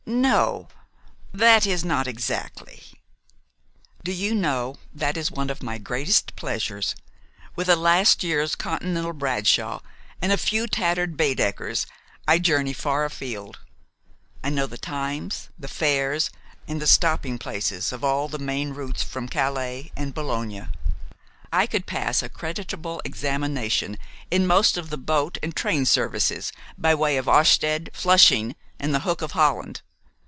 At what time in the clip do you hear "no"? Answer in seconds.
0.07-0.67